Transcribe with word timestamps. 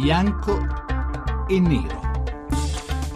bianco 0.00 0.56
e 1.48 1.58
nero. 1.58 2.00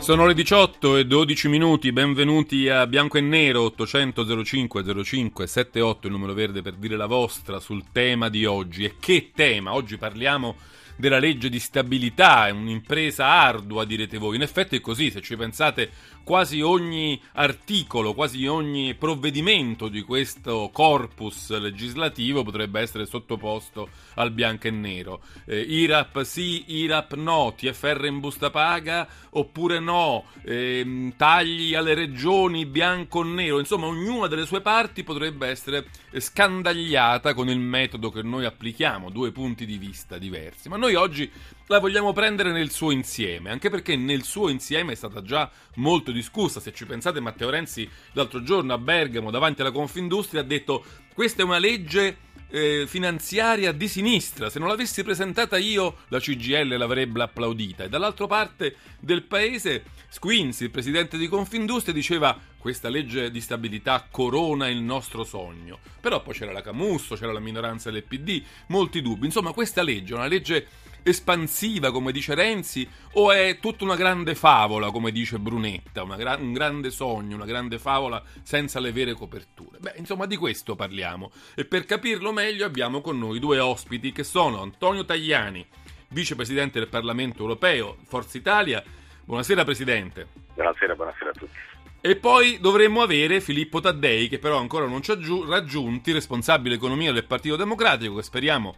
Sono 0.01 0.27
le 0.27 0.35
18 0.35 0.97
e 0.97 1.07
12 1.07 1.47
minuti, 1.47 1.93
benvenuti 1.93 2.69
a 2.69 2.89
Bianco 2.89 3.19
e 3.19 3.21
Nero 3.21 3.63
800 3.63 4.45
05 4.45 5.05
05 5.05 5.47
78, 5.47 6.09
il 6.09 6.13
numero 6.13 6.33
verde 6.33 6.61
per 6.61 6.73
dire 6.73 6.97
la 6.97 7.07
vostra 7.07 7.61
sul 7.61 7.85
tema 7.93 8.29
di 8.29 8.45
oggi. 8.47 8.83
E 8.83 8.97
che 8.99 9.31
tema? 9.33 9.75
Oggi 9.75 9.97
parliamo 9.97 10.57
della 10.97 11.21
legge 11.21 11.49
di 11.49 11.61
stabilità, 11.61 12.49
è 12.49 12.51
un'impresa 12.51 13.27
ardua 13.27 13.85
direte 13.85 14.19
voi. 14.19 14.35
In 14.35 14.43
effetti 14.43 14.75
è 14.75 14.81
così, 14.81 15.13
se 15.13 15.21
ci 15.21 15.37
pensate 15.37 15.89
quasi 16.25 16.61
ogni 16.61 17.21
articolo, 17.33 18.15
quasi 18.15 18.47
ogni 18.47 18.95
provvedimento 18.95 19.89
di 19.89 20.03
questo 20.03 20.71
corpus 20.73 21.51
legislativo 21.59 22.43
potrebbe 22.43 22.81
essere 22.81 23.07
sottoposto 23.07 23.89
al 24.15 24.31
bianco 24.31 24.69
e 24.69 24.71
nero. 24.71 25.23
Eh, 25.45 25.61
IRAP 25.61 26.23
sì, 26.23 26.65
IRAP 26.67 27.15
no, 27.15 27.55
TFR 27.57 28.05
in 28.07 28.21
busta 28.21 28.51
paga 28.51 29.07
oppure 29.31 29.79
no, 29.79 30.25
eh, 30.45 31.13
tagli 31.17 31.75
alle 31.75 31.95
regioni 31.95 32.67
bianco 32.67 33.21
o 33.21 33.23
nero, 33.25 33.59
insomma 33.59 33.87
ognuna 33.87 34.27
delle 34.27 34.47
sue 34.47 34.61
parti 34.61 35.03
potrebbe 35.03 35.49
essere 35.49 35.87
scandagliata 36.15 37.35
con 37.35 37.49
il 37.49 37.59
metodo 37.59 38.11
che 38.11 38.23
noi 38.23 38.45
applichiamo, 38.45 39.11
due 39.11 39.33
punti 39.33 39.65
di 39.65 39.79
vista 39.79 40.19
diversi. 40.19 40.69
Ma 40.69 40.77
noi 40.77 40.95
oggi 40.95 41.31
la 41.67 41.79
vogliamo 41.79 42.13
prendere 42.13 42.53
nel 42.53 42.71
suo 42.71 42.91
insieme, 42.91 43.51
anche 43.51 43.71
perché 43.71 43.97
nel 43.97 44.25
suo 44.25 44.49
insieme 44.49 44.93
è 44.93 44.97
stata 44.97 45.23
già 45.23 45.51
molto 45.77 46.11
discussa. 46.11 46.61
Se 46.61 46.73
ci 46.73 46.87
pensate, 46.87 47.21
Matteo 47.21 47.51
Renzi 47.51 47.89
l'altro 48.13 48.43
giorno 48.43 48.73
a 48.73 48.79
Bergamo 48.79 49.31
davanti 49.31 49.61
alla 49.61 49.71
Confindustria 49.71 50.41
ha 50.41 50.45
detto 50.45 50.85
questa 51.15 51.43
è 51.43 51.45
una 51.45 51.59
legge 51.59 52.31
eh, 52.53 52.85
finanziaria 52.87 53.73
di 53.73 53.89
sinistra. 53.89 54.51
Se 54.51 54.59
non 54.59 54.69
l'avessi 54.69 55.03
presentata 55.03 55.57
io, 55.57 55.99
la 56.09 56.21
CGL 56.21 56.77
l'avrebbe 56.77 57.23
applaudita. 57.23 57.85
E 57.85 57.89
dall'altra 57.89 58.27
parte 58.27 58.77
del 59.01 59.23
paese, 59.23 59.85
Squinzi, 60.09 60.65
il 60.65 60.71
presidente 60.71 61.17
di 61.17 61.29
Confindustria, 61.29 61.95
diceva 61.95 62.39
questa 62.59 62.91
legge 62.91 63.31
di 63.31 63.41
stabilità 63.41 64.07
corona 64.11 64.69
il 64.69 64.83
nostro 64.83 65.25
sogno. 65.25 65.79
Però 66.01 66.23
poi 66.23 66.35
c'era 66.35 66.53
la 66.53 66.61
Camusso, 66.61 67.17
c'era 67.17 67.33
la 67.33 67.41
minoranza 67.41 67.91
del 67.91 68.05
PD, 68.05 68.43
molti 68.69 69.01
dubbi. 69.01 69.27
Insomma, 69.27 69.53
questa 69.53 69.83
legge 69.83 70.13
è 70.13 70.17
una 70.17 70.27
legge 70.27 70.67
espansiva, 71.03 71.91
come 71.91 72.13
dice 72.13 72.35
Renzi, 72.35 72.89
o 73.15 73.33
è 73.33 73.59
tutta 73.61 73.85
una 73.85 73.97
grande 73.97 74.35
favola, 74.35 74.91
come 74.91 75.11
dice 75.13 75.39
Brunetta, 75.39 76.05
gra- 76.17 76.37
un 76.37 76.53
grande 76.53 76.91
sogno, 76.91 77.37
una 77.37 77.45
grande 77.45 77.79
favola 77.79 78.23
senza 78.43 78.81
le 78.81 78.93
vere 78.93 79.15
coperture? 79.15 79.79
Beh, 79.79 79.95
insomma, 79.97 80.27
di 80.27 80.37
questo 80.37 80.77
parliamo. 80.77 81.31
E 81.55 81.65
per 81.65 81.85
capirlo 81.85 82.33
meglio 82.33 82.65
abbiamo 82.65 83.01
con 83.01 83.19
noi 83.19 83.39
due 83.39 83.59
ospiti 83.59 84.13
che 84.13 84.25
sono 84.25 84.63
Antonio 84.63 85.05
Tagliani, 85.05 85.67
vicepresidente 86.09 86.79
del 86.79 86.89
Parlamento 86.89 87.43
europeo, 87.43 87.97
Forza 88.07 88.37
Italia. 88.37 88.83
Buonasera 89.25 89.65
Presidente. 89.65 90.27
Buonasera, 90.55 90.95
buonasera 90.95 91.31
a 91.31 91.33
tutti. 91.33 91.59
E 92.05 92.17
poi 92.17 92.59
dovremmo 92.61 93.01
avere 93.01 93.41
Filippo 93.41 93.79
Taddei, 93.79 94.29
che 94.29 94.41
però 94.41 94.59
ancora 94.59 94.87
non 94.87 95.03
ci 95.03 95.13
ha 95.13 95.19
raggiunti, 95.47 96.11
responsabile 96.11 96.75
economia 96.75 97.13
del 97.13 97.25
Partito 97.25 97.55
Democratico, 97.55 98.17
che 98.17 98.25
speriamo 98.25 98.75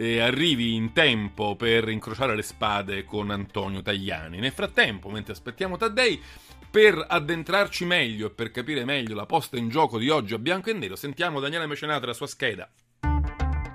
eh, 0.00 0.20
arrivi 0.20 0.74
in 0.74 0.92
tempo 0.92 1.56
per 1.56 1.88
incrociare 1.88 2.36
le 2.36 2.42
spade 2.42 3.04
con 3.04 3.30
Antonio 3.30 3.82
Tagliani. 3.82 4.38
Nel 4.38 4.52
frattempo, 4.52 5.10
mentre 5.10 5.32
aspettiamo 5.32 5.76
Taddei, 5.76 6.22
per 6.70 7.04
addentrarci 7.06 7.84
meglio 7.84 8.28
e 8.28 8.30
per 8.30 8.52
capire 8.52 8.84
meglio 8.84 9.16
la 9.16 9.26
posta 9.26 9.56
in 9.56 9.68
gioco 9.68 9.98
di 9.98 10.08
oggi 10.08 10.34
a 10.34 10.38
bianco 10.38 10.70
e 10.70 10.74
nero, 10.74 10.94
sentiamo 10.94 11.40
Daniele 11.40 11.66
Mecenate 11.66 12.06
la 12.06 12.12
sua 12.12 12.28
scheda. 12.28 12.70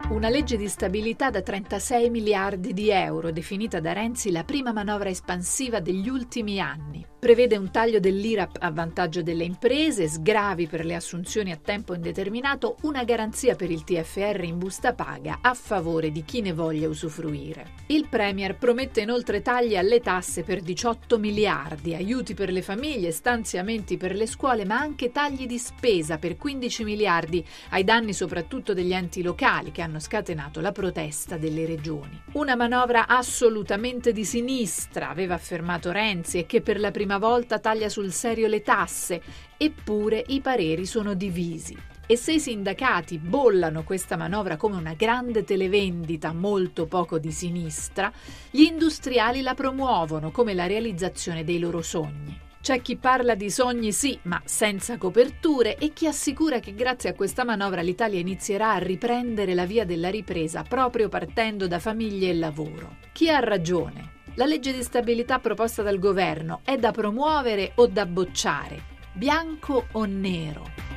Una 0.10 0.30
legge 0.30 0.56
di 0.58 0.68
stabilità 0.70 1.30
da 1.30 1.42
36 1.42 2.10
miliardi 2.10 2.72
di 2.72 2.90
euro, 2.90 3.32
definita 3.32 3.80
da 3.82 3.92
Renzi 3.92 4.32
la 4.32 4.44
prima 4.44 4.72
manovra 4.72 5.10
espansiva 5.10 5.80
degli 5.82 6.08
ultimi 6.08 6.60
anni. 6.60 7.13
Prevede 7.24 7.56
un 7.56 7.72
taglio 7.72 8.02
dell'IRAP 8.02 8.58
a 8.60 8.70
vantaggio 8.70 9.24
delle 9.24 9.46
imprese, 9.46 10.10
sgravi 10.10 10.68
per 10.68 10.84
le 10.84 10.94
assunzioni 10.94 11.54
a 11.54 11.56
tempo 11.56 11.94
indeterminato, 11.94 12.76
una 12.82 13.06
garanzia 13.06 13.56
per 13.56 13.72
il 13.72 13.86
TFR 13.86 14.44
in 14.44 14.58
busta 14.58 14.94
paga 14.94 15.38
a 15.40 15.54
favore 15.54 16.12
di 16.12 16.26
chi 16.26 16.42
ne 16.42 16.52
voglia 16.52 16.90
usufruire. 16.90 17.76
Il 17.88 18.10
Premier 18.10 18.58
promette 18.58 19.00
inoltre 19.00 19.42
tagli 19.42 19.78
alle 19.78 20.02
tasse 20.02 20.44
per 20.44 20.60
18 20.60 21.18
miliardi, 21.18 21.96
aiuti 21.96 22.34
per 22.34 22.52
le 22.52 22.62
famiglie, 22.62 23.14
stanziamenti 23.14 23.96
per 23.96 24.16
le 24.16 24.28
scuole, 24.28 24.66
ma 24.66 24.78
anche 24.78 25.14
tagli 25.14 25.46
di 25.46 25.60
spesa 25.60 26.18
per 26.18 26.36
15 26.36 26.84
miliardi 26.84 27.46
ai 27.70 27.86
danni 27.86 28.12
soprattutto 28.12 28.74
degli 28.74 28.92
enti 28.92 29.22
locali 29.22 29.72
che 29.72 29.82
hanno 29.82 30.02
scatenato 30.02 30.60
la 30.60 30.74
protesta 30.74 31.38
delle 31.38 31.66
regioni. 31.66 32.22
Una 32.34 32.58
manovra 32.58 33.08
assolutamente 33.08 34.12
di 34.12 34.26
sinistra, 34.26 35.08
aveva 35.08 35.36
affermato 35.36 35.90
Renzi, 35.90 36.40
e 36.40 36.46
che 36.46 36.60
per 36.60 36.82
la 36.82 36.92
prima 36.92 37.12
volta 37.18 37.60
taglia 37.60 37.90
sul 37.90 38.12
serio 38.12 38.48
le 38.48 38.62
tasse, 38.62 39.22
eppure 39.58 40.24
i 40.28 40.42
pareri 40.42 40.86
sono 40.86 41.14
divisi. 41.14 41.78
E 42.06 42.18
se 42.18 42.34
i 42.34 42.40
sindacati 42.40 43.18
bollano 43.18 43.84
questa 43.84 44.18
manovra 44.18 44.58
come 44.58 44.76
una 44.76 44.94
grande 44.94 45.44
televendita 45.44 46.34
molto 46.34 46.86
poco 46.86 47.18
di 47.18 47.32
sinistra, 47.32 48.12
gli 48.52 48.62
industriali 48.62 49.42
la 49.42 49.54
promuovono 49.54 50.30
come 50.32 50.54
la 50.54 50.68
realizzazione 50.68 51.44
dei 51.44 51.60
loro 51.60 51.82
sogni. 51.82 52.52
C'è 52.64 52.82
chi 52.82 52.96
parla 52.96 53.36
di 53.36 53.50
sogni 53.50 53.92
sì, 53.92 54.18
ma 54.24 54.42
senza 54.46 54.98
coperture 54.98 55.76
e 55.78 55.92
chi 55.92 56.08
assicura 56.08 56.60
che 56.60 56.74
grazie 56.74 57.10
a 57.10 57.14
questa 57.14 57.44
manovra 57.44 57.82
l'Italia 57.82 58.22
inizierà 58.22 58.72
a 58.72 58.78
riprendere 58.78 59.54
la 59.54 59.66
via 59.66 59.84
della 59.84 60.10
ripresa 60.10 60.64
proprio 60.64 61.10
partendo 61.10 61.68
da 61.68 61.80
famiglie 61.80 62.30
e 62.30 62.36
lavoro. 62.36 62.96
Chi 63.12 63.30
ha 63.30 63.40
ragione? 63.40 64.22
La 64.36 64.46
legge 64.46 64.74
di 64.74 64.82
stabilità 64.82 65.38
proposta 65.38 65.84
dal 65.84 66.00
governo 66.00 66.62
è 66.64 66.76
da 66.78 66.92
promuovere 66.92 67.74
o 67.76 67.86
da 67.86 68.08
bocciare? 68.08 68.82
Bianco 69.14 69.86
o 69.92 70.06
nero? 70.06 70.93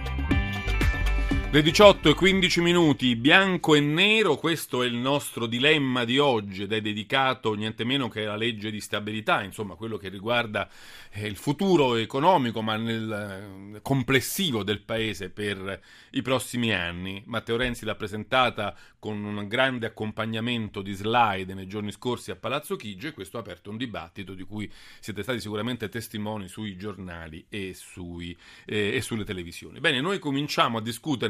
Le 1.48 1.62
18 1.62 2.10
e 2.10 2.14
15 2.14 2.60
minuti, 2.60 3.14
bianco 3.14 3.76
e 3.76 3.80
nero, 3.80 4.36
questo 4.36 4.82
è 4.82 4.86
il 4.86 4.96
nostro 4.96 5.46
dilemma 5.46 6.04
di 6.04 6.18
oggi 6.18 6.64
ed 6.64 6.72
è 6.72 6.80
dedicato 6.80 7.54
niente 7.54 7.84
meno 7.84 8.08
che 8.08 8.26
alla 8.26 8.34
legge 8.34 8.72
di 8.72 8.80
stabilità, 8.80 9.44
insomma 9.44 9.76
quello 9.76 9.96
che 9.96 10.08
riguarda 10.08 10.68
eh, 11.12 11.24
il 11.24 11.36
futuro 11.36 11.94
economico 11.94 12.62
ma 12.62 12.76
nel 12.76 13.72
eh, 13.76 13.80
complessivo 13.80 14.64
del 14.64 14.82
paese 14.82 15.30
per 15.30 15.80
i 16.10 16.20
prossimi 16.20 16.74
anni. 16.74 17.22
Matteo 17.26 17.56
Renzi 17.56 17.84
l'ha 17.84 17.94
presentata 17.94 18.76
con 18.98 19.22
un 19.22 19.46
grande 19.46 19.86
accompagnamento 19.86 20.82
di 20.82 20.92
slide 20.92 21.54
nei 21.54 21.68
giorni 21.68 21.92
scorsi 21.92 22.32
a 22.32 22.36
Palazzo 22.36 22.74
Chigi 22.74 23.06
e 23.06 23.12
questo 23.12 23.36
ha 23.36 23.40
aperto 23.40 23.70
un 23.70 23.76
dibattito 23.76 24.34
di 24.34 24.42
cui 24.42 24.70
siete 24.98 25.22
stati 25.22 25.40
sicuramente 25.40 25.88
testimoni 25.88 26.48
sui 26.48 26.76
giornali 26.76 27.46
e, 27.48 27.72
sui, 27.72 28.36
eh, 28.64 28.96
e 28.96 29.00
sulle 29.00 29.24
televisioni. 29.24 29.78
Bene, 29.78 30.00
noi 30.00 30.18
cominciamo 30.18 30.78
a 30.78 30.82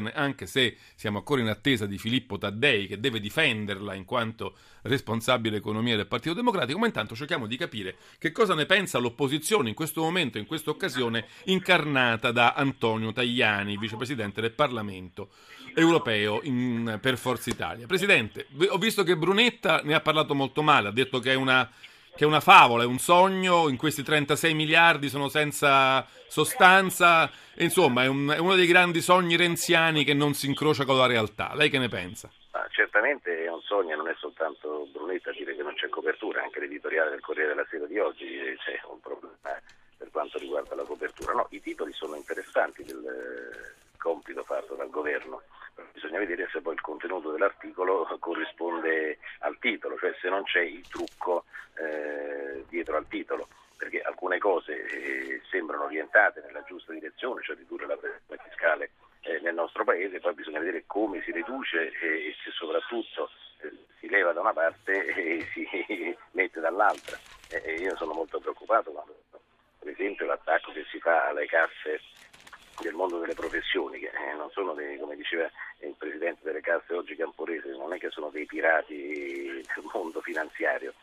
discuterne 0.07 0.11
anche 0.13 0.45
se 0.45 0.77
siamo 0.95 1.17
ancora 1.19 1.41
in 1.41 1.47
attesa 1.47 1.85
di 1.85 1.97
Filippo 1.97 2.37
Taddei 2.37 2.87
che 2.87 2.99
deve 2.99 3.19
difenderla 3.19 3.93
in 3.93 4.05
quanto 4.05 4.55
responsabile 4.83 5.57
economia 5.57 5.95
del 5.95 6.07
Partito 6.07 6.33
Democratico, 6.33 6.79
ma 6.79 6.85
intanto 6.85 7.15
cerchiamo 7.15 7.47
di 7.47 7.57
capire 7.57 7.95
che 8.17 8.31
cosa 8.31 8.55
ne 8.55 8.65
pensa 8.65 8.97
l'opposizione 8.99 9.69
in 9.69 9.75
questo 9.75 10.01
momento, 10.01 10.37
in 10.37 10.45
questa 10.45 10.69
occasione, 10.69 11.25
incarnata 11.45 12.31
da 12.31 12.53
Antonio 12.53 13.11
Tajani, 13.11 13.77
vicepresidente 13.77 14.41
del 14.41 14.51
Parlamento 14.51 15.29
europeo 15.75 16.39
in, 16.43 16.97
per 17.01 17.17
Forza 17.17 17.49
Italia. 17.49 17.85
Presidente, 17.85 18.47
ho 18.69 18.77
visto 18.77 19.03
che 19.03 19.17
Brunetta 19.17 19.81
ne 19.83 19.93
ha 19.93 20.01
parlato 20.01 20.33
molto 20.33 20.63
male, 20.63 20.87
ha 20.87 20.91
detto 20.91 21.19
che 21.19 21.31
è 21.31 21.35
una 21.35 21.69
che 22.17 22.23
è 22.23 22.27
una 22.27 22.39
favola, 22.39 22.81
è 22.81 22.85
un 22.87 22.97
sogno, 22.97 23.69
in 23.69 23.77
questi 23.77 24.01
36 24.01 24.55
miliardi 24.55 25.07
sono 25.07 25.29
senza 25.29 26.03
sostanza, 26.27 27.29
insomma 27.57 28.03
è, 28.03 28.07
un, 28.07 28.33
è, 28.35 28.39
uno 28.39 28.55
dei 28.55 28.65
grandi 28.65 29.01
sogni 29.01 29.37
renziani 29.37 30.03
che 30.03 30.15
non 30.15 30.33
si 30.33 30.47
incrocia 30.47 30.83
con 30.83 30.97
la 30.97 31.05
realtà. 31.05 31.53
Lei 31.53 31.69
che 31.69 31.77
ne 31.77 31.87
pensa? 31.87 32.29
Ah, 32.51 32.67
certamente 32.71 33.45
è 33.45 33.49
un 33.49 33.61
sogno, 33.61 33.95
non 33.95 34.07
è 34.09 34.15
soltanto 34.17 34.87
Brunetta 34.91 35.29
a 35.29 35.33
dire 35.33 35.55
che 35.55 35.61
non 35.61 35.75
c'è 35.75 35.87
copertura, 35.89 36.41
anche 36.41 36.59
l'editoriale 36.59 37.11
del 37.11 37.21
Corriere 37.21 37.49
della 37.49 37.67
Sera 37.69 37.85
di 37.85 37.99
oggi 37.99 38.25
eh, 38.25 38.57
c'è 38.57 38.81
un 38.89 38.99
problema 38.99 39.61
per 39.95 40.09
quanto 40.09 40.39
riguarda 40.39 40.73
la 40.73 40.83
copertura. 40.83 41.33
No, 41.33 41.45
i 41.51 41.61
titoli 41.61 41.93
sono 41.93 42.15
interessanti 42.15 42.83
del 42.83 43.05
eh, 43.05 43.95
compito 43.99 44.43
fatto 44.43 44.73
dal 44.73 44.89
governo 44.89 45.43
bisogna 45.93 46.19
vedere 46.19 46.47
se 46.51 46.61
poi 46.61 46.73
il 46.73 46.81
contenuto 46.81 47.31
dell'articolo 47.31 48.05
corrisponde 48.19 49.19
al 49.39 49.57
titolo, 49.59 49.97
cioè 49.97 50.15
se 50.19 50.29
non 50.29 50.43
c'è 50.43 50.61
il 50.61 50.87
trucco 50.87 51.45
eh, 51.75 52.65
dietro 52.69 52.97
al 52.97 53.07
titolo, 53.07 53.47
perché 53.77 54.01
alcune 54.01 54.37
cose 54.37 54.85
eh, 54.85 55.41
sembrano 55.49 55.85
orientate 55.85 56.41
nella 56.45 56.63
giusta 56.63 56.93
direzione, 56.93 57.41
cioè 57.43 57.55
ridurre 57.55 57.85
la 57.85 57.97
pressione 57.97 58.41
fiscale 58.47 58.91
eh, 59.21 59.39
nel 59.41 59.53
nostro 59.53 59.83
paese, 59.83 60.19
poi 60.19 60.33
bisogna 60.33 60.59
vedere 60.59 60.83
come 60.87 61.21
si 61.23 61.31
riduce 61.31 61.91
e 61.91 62.35
se 62.43 62.51
soprattutto 62.51 63.29
eh, 63.61 63.71
si 63.99 64.09
leva 64.09 64.33
da 64.33 64.41
una 64.41 64.53
parte 64.53 65.05
e 65.05 65.47
si 65.53 65.67
mette 66.31 66.59
dall'altra. 66.59 67.17
io 67.77 67.95
sono 67.95 68.13
molto 68.13 68.39
preoccupato 68.39 68.91
quando 68.91 69.15
per 69.87 69.89
esempio 69.89 70.25
l'attacco 70.25 70.71
che 70.73 70.85
si 70.91 70.99
fa 70.99 71.27
alle 71.27 71.45
casse 71.45 72.01
del 72.81 72.93
mondo 72.93 73.19
delle 73.19 73.33
professioni, 73.33 73.99
che 73.99 74.07
eh, 74.07 74.35
non 74.35 74.49
sono 74.51 74.73
dei, 74.73 74.97
come 74.97 75.15
diceva 75.15 75.49
il 76.29 76.37
presidente 76.37 76.41
delle 76.43 76.61
casse 76.61 76.93
oggi 76.93 77.15
Camporese, 77.15 77.69
non 77.71 77.93
è 77.93 77.97
che 77.97 78.09
sono 78.09 78.29
dei 78.29 78.45
pirati 78.45 78.95
del 78.95 79.85
mondo 79.93 80.21
finanziario, 80.21 80.93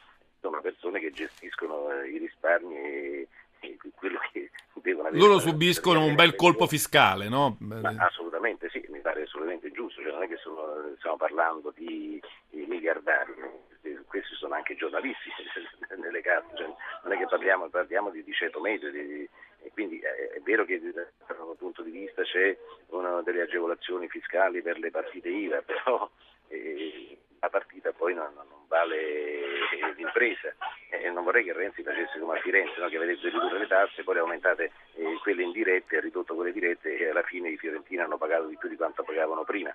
sono 0.41 0.61
persone 0.61 1.01
che 1.01 1.11
gestiscono 1.11 1.91
eh, 1.91 2.11
i 2.11 2.19
risparmi 2.19 2.77
e, 2.77 3.29
e 3.61 3.79
quello 3.95 4.19
che 4.33 4.51
devono 4.75 5.09
avere. 5.09 5.23
Loro 5.23 5.39
subiscono 5.39 6.05
un 6.05 6.15
bel 6.15 6.35
colpo 6.35 6.67
fiscale, 6.67 7.29
no? 7.29 7.57
Ma 7.61 7.95
assolutamente 7.99 8.69
sì, 8.71 8.85
mi 8.89 9.01
pare 9.01 9.23
assolutamente 9.23 9.71
giusto, 9.71 10.03
cioè, 10.03 10.13
non 10.13 10.23
è 10.23 10.29
che 10.29 10.37
sono, 10.37 10.95
stiamo 10.99 11.17
parlando 11.17 11.73
di, 11.75 12.21
di 12.51 12.67
miliardari, 12.67 13.33
questi 14.07 14.35
sono 14.37 14.55
anche 14.55 14.77
giornalisti 14.77 15.31
nelle 16.01 16.21
case, 16.21 16.47
cioè, 16.57 16.67
non 17.03 17.13
è 17.13 17.19
che 17.19 17.27
parliamo, 17.27 17.69
parliamo 17.69 18.11
di, 18.11 18.23
di 18.23 18.33
ceto 18.33 18.61
medio, 18.61 18.91
di, 18.91 19.29
e 19.65 19.71
quindi 19.73 19.99
è, 19.99 20.33
è, 20.35 20.41
vero 20.43 20.65
che 20.65 20.79
da 20.81 21.07
un 21.43 21.57
punto 21.57 21.83
di 21.83 21.91
vista 21.91 22.23
c'è 22.23 22.57
una 23.09 23.23
delle 23.23 23.43
agevolazioni 23.43 24.09
fiscali 24.09 24.63
per 24.63 24.79
le 24.79 24.91
partite 24.91 25.29
IVA, 25.29 25.63
però 25.67 26.09
eh, 26.49 27.19
la 27.41 27.49
partita 27.49 27.93
poi 27.93 28.15
non, 28.15 28.33
non 28.35 28.67
vale 28.69 29.55
l'impresa 29.97 30.55
e 30.89 31.11
non 31.11 31.25
vorrei 31.25 31.45
che 31.45 31.53
Renzi 31.53 31.83
facesse 31.83 32.19
come 32.19 32.39
a 32.39 32.41
Firenze, 32.41 32.81
no? 32.81 32.89
che 32.89 32.97
avete 32.97 33.29
ridotto 33.29 33.57
le 33.57 33.67
tasse, 33.67 34.03
poi 34.03 34.15
le 34.15 34.21
aumentate 34.21 34.73
eh, 34.95 35.19
quelle 35.23 35.43
indirette, 35.43 35.97
ha 35.97 36.01
ridotto 36.01 36.35
quelle 36.35 36.53
dirette 36.53 36.97
e 36.97 37.11
alla 37.11 37.23
fine 37.23 37.51
i 37.51 37.59
fiorentini 37.59 38.01
hanno 38.01 38.17
pagato 38.17 38.47
di 38.47 38.57
più 38.57 38.69
di 38.69 38.77
quanto 38.77 39.03
pagavano 39.03 39.45
prima. 39.45 39.75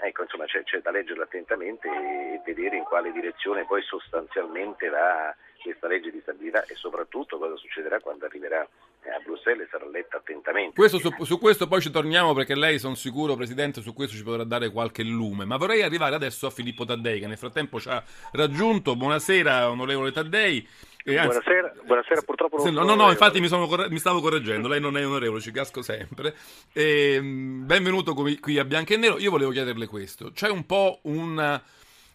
Ecco, 0.00 0.22
insomma, 0.22 0.44
c'è, 0.46 0.64
c'è 0.64 0.80
da 0.80 0.90
leggerlo 0.90 1.22
attentamente 1.22 1.88
e 1.88 2.42
vedere 2.44 2.76
in 2.76 2.84
quale 2.84 3.12
direzione 3.12 3.64
poi 3.64 3.82
sostanzialmente 3.82 4.88
va 4.88 5.34
questa 5.62 5.86
legge 5.86 6.10
di 6.10 6.20
stabilità 6.22 6.64
e 6.64 6.74
soprattutto 6.74 7.38
cosa 7.38 7.56
succederà 7.56 8.00
quando 8.00 8.24
arriverà 8.24 8.66
eh, 9.02 9.10
a 9.10 9.20
Bruxelles 9.24 9.68
sarà 9.70 9.88
letta 9.88 10.18
attentamente. 10.18 10.74
Questo, 10.74 10.98
su, 10.98 11.10
su, 11.24 11.38
questo 11.38 11.66
poi 11.66 11.80
ci 11.80 11.90
torniamo 11.90 12.34
perché 12.34 12.54
lei, 12.54 12.78
sono 12.78 12.94
sicuro, 12.94 13.36
Presidente, 13.36 13.80
su 13.80 13.92
questo 13.92 14.16
ci 14.16 14.22
potrà 14.22 14.44
dare 14.44 14.70
qualche 14.70 15.02
lume. 15.02 15.44
Ma 15.44 15.56
vorrei 15.56 15.82
arrivare 15.82 16.14
adesso 16.14 16.46
a 16.46 16.50
Filippo 16.50 16.84
Taddei, 16.84 17.20
che 17.20 17.26
nel 17.26 17.38
frattempo 17.38 17.80
ci 17.80 17.88
ha 17.88 18.02
raggiunto. 18.32 18.96
Buonasera, 18.96 19.70
onorevole 19.70 20.12
Taddei. 20.12 20.66
Eh, 21.04 21.16
anzi, 21.16 21.38
buonasera, 21.40 21.74
buonasera, 21.84 22.22
purtroppo 22.22 22.62
non 22.62 22.74
No, 22.74 22.94
no, 22.94 23.08
infatti 23.08 23.40
mi, 23.40 23.48
corre- 23.48 23.88
mi, 23.88 23.98
stavo 23.98 24.20
correggendo, 24.20 24.68
lei 24.68 24.80
non 24.80 24.98
è 24.98 25.06
onorevole, 25.06 25.40
ci 25.40 25.52
casco 25.52 25.80
sempre. 25.80 26.34
E, 26.72 27.18
benvenuto 27.22 28.12
qui 28.14 28.58
a 28.58 28.64
Bianco 28.64 28.92
e 28.92 28.96
Nero. 28.98 29.18
Io 29.18 29.30
volevo 29.30 29.50
chiederle 29.50 29.86
questo. 29.86 30.32
C'è 30.32 30.50
un 30.50 30.66
po' 30.66 30.98
una 31.04 31.62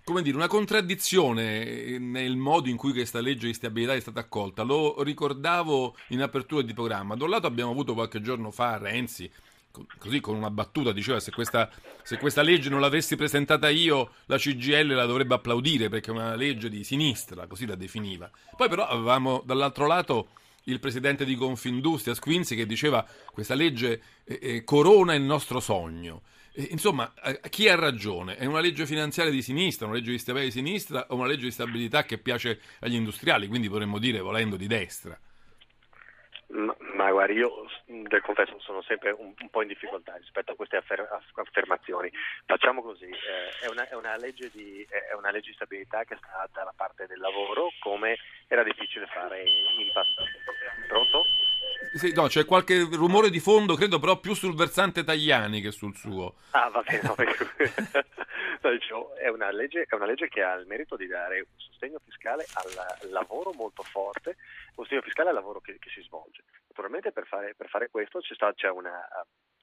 come 0.03 0.21
dire, 0.21 0.35
una 0.35 0.47
contraddizione 0.47 1.97
nel 1.97 2.35
modo 2.35 2.69
in 2.69 2.75
cui 2.75 2.91
questa 2.91 3.21
legge 3.21 3.47
di 3.47 3.53
stabilità 3.53 3.93
è 3.93 3.99
stata 3.99 4.19
accolta. 4.19 4.63
Lo 4.63 5.01
ricordavo 5.01 5.95
in 6.09 6.21
apertura 6.21 6.61
di 6.61 6.73
programma. 6.73 7.15
Da 7.15 7.23
un 7.23 7.29
lato 7.29 7.47
abbiamo 7.47 7.71
avuto 7.71 7.93
qualche 7.93 8.21
giorno 8.21 8.51
fa 8.51 8.77
Renzi, 8.77 9.29
così 9.97 10.19
con 10.19 10.35
una 10.35 10.51
battuta, 10.51 10.91
diceva 10.91 11.19
se 11.19 11.31
questa, 11.31 11.69
se 12.03 12.17
questa 12.17 12.41
legge 12.41 12.69
non 12.69 12.81
l'avessi 12.81 13.15
presentata 13.15 13.69
io, 13.69 14.11
la 14.25 14.37
CGL 14.37 14.93
la 14.93 15.05
dovrebbe 15.05 15.35
applaudire 15.35 15.89
perché 15.89 16.11
è 16.11 16.13
una 16.13 16.35
legge 16.35 16.69
di 16.69 16.83
sinistra, 16.83 17.47
così 17.47 17.65
la 17.65 17.75
definiva. 17.75 18.29
Poi 18.55 18.67
però 18.67 18.85
avevamo 18.85 19.41
dall'altro 19.45 19.87
lato 19.87 20.27
il 20.65 20.79
presidente 20.79 21.25
di 21.25 21.35
Confindustria, 21.35 22.13
Squinzi, 22.13 22.55
che 22.55 22.65
diceva 22.65 23.05
questa 23.31 23.55
legge 23.55 24.01
eh, 24.23 24.39
eh, 24.41 24.63
corona 24.63 25.13
il 25.13 25.23
nostro 25.23 25.59
sogno. 25.59 26.21
Insomma, 26.55 27.11
chi 27.49 27.67
ha 27.67 27.75
ragione? 27.75 28.35
È 28.35 28.45
una 28.45 28.59
legge 28.59 28.85
finanziaria 28.85 29.31
di 29.31 29.41
sinistra, 29.41 29.87
una 29.87 29.95
legge 29.95 30.11
di 30.11 30.19
stabilità 30.19 30.51
di 30.53 30.65
sinistra 30.65 31.05
o 31.09 31.15
una 31.15 31.25
legge 31.25 31.45
di 31.45 31.51
stabilità 31.51 32.03
che 32.03 32.19
piace 32.19 32.59
agli 32.81 32.93
industriali, 32.93 33.47
quindi 33.47 33.69
potremmo 33.69 33.97
dire, 33.97 34.19
volendo, 34.19 34.55
di 34.55 34.67
destra? 34.67 35.17
Ma, 36.49 36.75
ma 36.93 37.09
guardi, 37.09 37.33
io 37.33 37.65
del 37.85 38.21
confesso 38.21 38.59
sono 38.59 38.83
sempre 38.83 39.09
un, 39.09 39.33
un, 39.39 39.49
po' 39.49 39.63
in 39.63 39.67
difficoltà 39.67 40.15
rispetto 40.17 40.51
a 40.51 40.55
queste 40.55 40.77
affer- 40.77 41.09
affermazioni. 41.33 42.11
Facciamo 42.45 42.83
così, 42.83 43.09
eh, 43.09 43.65
è, 43.65 43.69
una, 43.69 43.89
è, 43.89 43.95
una 43.95 44.15
di, 44.17 44.85
è, 44.87 45.15
una, 45.15 45.31
legge 45.31 45.49
di, 45.49 45.55
stabilità 45.55 46.03
che 46.03 46.15
sta 46.17 46.47
dalla 46.53 46.73
parte 46.75 47.07
del 47.07 47.17
lavoro 47.17 47.69
come 47.79 48.17
era 48.47 48.61
difficile 48.61 49.07
fare 49.07 49.41
in 49.41 49.91
passato. 49.91 50.29
Pronto? 50.87 51.23
Sì, 51.93 52.13
no, 52.13 52.27
c'è 52.27 52.45
qualche 52.45 52.87
rumore 52.91 53.29
di 53.29 53.39
fondo, 53.39 53.75
credo 53.75 53.99
però 53.99 54.19
più 54.19 54.33
sul 54.33 54.55
versante 54.55 55.03
Tagliani 55.03 55.61
che 55.61 55.71
sul 55.71 55.95
suo. 55.95 56.35
Ah, 56.51 56.69
va 56.69 56.81
bene, 56.81 57.01
no, 57.03 57.15
no, 57.17 59.13
è, 59.15 59.27
una 59.29 59.51
legge, 59.51 59.85
è 59.87 59.95
una 59.95 60.05
legge 60.05 60.27
che 60.27 60.41
ha 60.41 60.53
il 60.53 60.65
merito 60.67 60.95
di 60.95 61.07
dare 61.07 61.39
un 61.39 61.45
sostegno 61.57 61.99
fiscale 62.03 62.45
al 62.53 63.09
lavoro 63.11 63.51
molto 63.53 63.83
forte, 63.83 64.37
un 64.75 64.83
sostegno 64.83 65.01
fiscale 65.01 65.29
al 65.29 65.35
lavoro 65.35 65.59
che, 65.59 65.77
che 65.79 65.89
si 65.89 66.01
svolge. 66.01 66.43
Naturalmente 66.67 67.11
per 67.11 67.25
fare, 67.27 67.53
per 67.55 67.67
fare 67.69 67.89
questo 67.89 68.19
c'è, 68.19 68.33
sta, 68.33 68.53
c'è 68.53 68.69
una 68.69 68.99